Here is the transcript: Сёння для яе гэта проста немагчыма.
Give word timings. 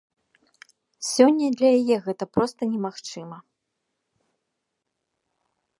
Сёння 1.11 1.47
для 1.59 1.69
яе 1.81 1.97
гэта 2.07 2.23
проста 2.39 2.61
немагчыма. 2.73 3.37